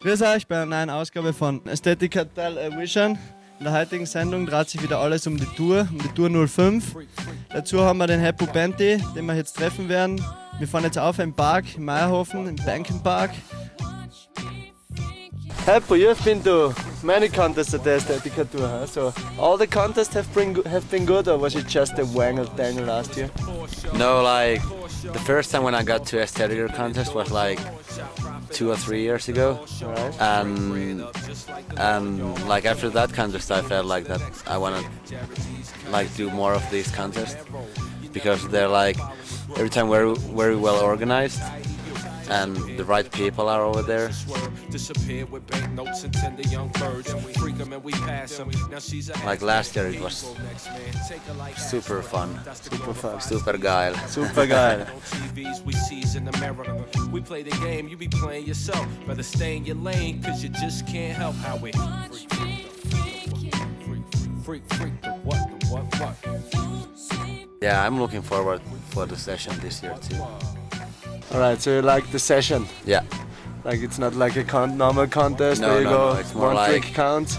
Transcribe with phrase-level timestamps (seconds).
[0.00, 3.18] Grüß euch bei einer neuen Ausgabe von Aesthetic Cartel Vision.
[3.58, 6.94] In der heutigen Sendung dreht sich wieder alles um die Tour, um die Tour 05.
[7.48, 10.22] Dazu haben wir den Heppo Benti, den wir jetzt treffen werden.
[10.58, 13.30] Wir fahren jetzt auf im Park, in Meierhofen, im Banking Park.
[15.64, 16.74] Heppo, you've been to
[17.06, 18.86] many contests that at the Aesthetic Tour, huh?
[18.86, 22.38] So all the contests have been, have been good, or was it just a wang
[22.38, 23.30] of Daniel last year?
[23.94, 24.60] No, like
[25.02, 27.60] the first time when I got to Aesthetic contest was like
[28.50, 30.20] two or three years ago, Alright.
[30.20, 31.04] and
[31.76, 35.16] and like after that contest, I felt like that I want to
[35.90, 37.36] like do more of these contests
[38.12, 38.98] because they're like
[39.56, 41.40] every time very very well organized,
[42.28, 44.10] and the right people are over there.
[44.70, 47.12] Disappeared with banknotes and tender young birds.
[47.38, 48.50] Freak 'em and we pass 'em.
[48.70, 50.92] Now she's a Like last year, it was next man.
[51.08, 53.20] Take her like super fun, Super fun.
[53.20, 53.94] super geil.
[54.08, 54.80] Super geil.
[54.80, 56.36] on TVs we sees in the.
[57.10, 58.86] We play the game, you be playing yourself.
[59.06, 64.04] Better stay in your lane, cause you just can't help how we freak, freak,
[64.44, 67.56] freak, freak, the what, the what, what.
[67.62, 70.22] Yeah, I'm looking forward for the session this year too.
[71.32, 72.66] Alright, so you like the session?
[72.84, 73.02] Yeah.
[73.64, 76.34] Like it's not like a con- normal contest No, where you no, go no, it's
[76.34, 77.38] more one like- trick count.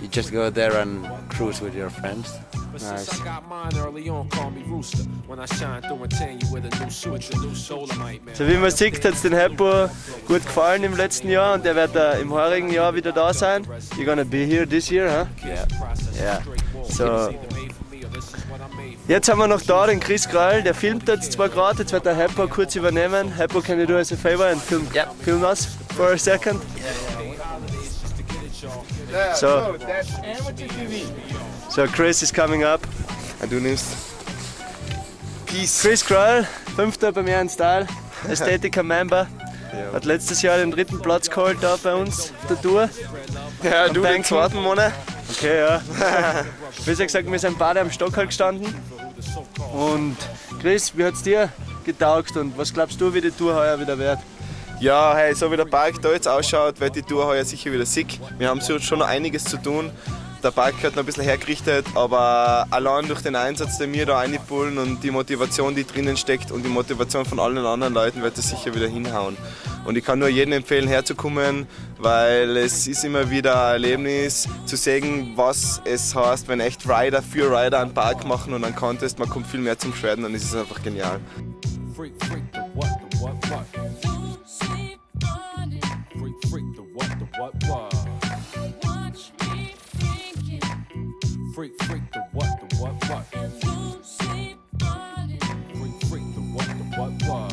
[0.00, 2.32] You just go there and cruise with your friends.
[2.72, 3.20] But since Nice.
[3.20, 5.02] I got mine early on, call me Rooster.
[5.26, 8.34] When I shine through and tan you with a new suit, a new Dolomite, man.
[8.34, 9.88] So wie man sieht, hat es den Heppo
[10.28, 13.66] gut gefallen im letzten Jahr und er wird äh, im heurigen Jahr wieder da sein.
[13.96, 15.26] You're gonna be here this year, huh?
[15.44, 15.66] Yeah.
[16.16, 16.42] Yeah.
[16.88, 17.34] So.
[19.08, 22.04] Jetzt haben wir noch da den Chris Krall, der filmt jetzt zwar gerade, jetzt wird
[22.04, 23.32] der Heppo kurz übernehmen.
[23.34, 25.08] Heppo, can you do us a favor and film, Yep.
[25.24, 26.60] film us for a second?
[29.34, 29.76] So,
[31.70, 32.80] so Chris is coming up.
[33.48, 33.86] Du nimmst.
[35.46, 35.80] Peace.
[35.80, 37.86] Chris Krall, fünfter bei mir in Style,
[38.28, 39.26] Ästhetiker Member.
[39.94, 42.90] Hat letztes Jahr den dritten Platz geholt da bei uns auf der Tour.
[43.62, 44.24] Ja, du den Banking.
[44.24, 44.92] zweiten Monat.
[45.30, 45.82] Okay, ja.
[46.84, 48.74] Wie gesagt, wir sind beide am Stock halt gestanden.
[49.72, 50.16] Und
[50.60, 51.50] Chris, wie hat's dir
[51.84, 54.18] getaugt und was glaubst du, wie die Tour heuer wieder wird?
[54.80, 57.84] Ja, hey, so wie der Park da jetzt ausschaut, wird die Tour heuer sicher wieder
[57.84, 58.20] sick.
[58.38, 59.90] Wir haben schon noch einiges zu tun.
[60.40, 64.20] Der Park hat noch ein bisschen hergerichtet, aber allein durch den Einsatz, den wir da
[64.20, 68.38] einpullen und die Motivation, die drinnen steckt und die Motivation von allen anderen Leuten, wird
[68.38, 69.36] es sicher wieder hinhauen.
[69.84, 71.66] Und ich kann nur jedem empfehlen, herzukommen,
[71.98, 77.20] weil es ist immer wieder ein Erlebnis zu sehen, was es heißt, wenn echt Rider
[77.20, 80.36] für Rider einen Park machen und einen Contest, man kommt viel mehr zum Schweren und
[80.36, 81.18] es ist einfach genial.
[81.96, 83.66] Freak, freak, what, the what, what.
[87.18, 87.92] The what, what.
[91.54, 93.24] Freak, freak, the what, the what, what.
[95.74, 97.52] Freak, freak, the what, the what, what.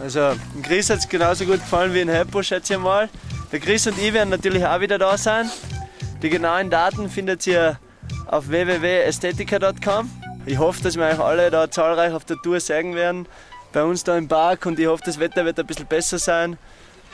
[0.00, 3.08] Also, dem Chris hat es genauso gut gefallen wie in Heppo, schätze ich mal.
[3.52, 5.48] Der Chris und ich werden natürlich auch wieder da sein.
[6.22, 7.78] Die genauen Daten findet ihr
[8.26, 10.10] auf www.aesthetica.com.
[10.44, 13.26] Ich hoffe, dass wir euch alle da zahlreich auf der Tour sehen werden.
[13.72, 16.58] Bei uns da im Park und ich hoffe, das Wetter wird ein bisschen besser sein.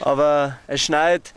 [0.00, 1.34] Aber es schneit.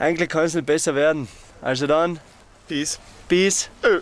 [0.00, 1.28] Eigentlich kann es nicht besser werden.
[1.62, 2.18] Also dann,
[2.66, 2.98] Peace.
[3.28, 3.70] Peace.
[3.84, 4.00] Ö.